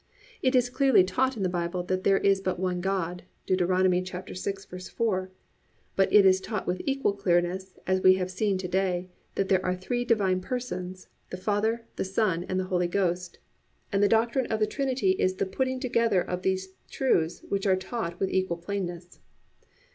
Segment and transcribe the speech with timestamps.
[0.41, 5.29] It is clearly taught in the Bible that there is but one God (Deuteronomy 6:4).
[5.95, 9.63] But it is taught with equal clearness, as we have seen to day, that there
[9.63, 13.37] are three Divine Persons, the Father, the Son and the Holy Ghost;
[13.93, 17.75] and the doctrine of the Trinity is the putting together of these truths which are
[17.75, 19.19] taught with equal plainness.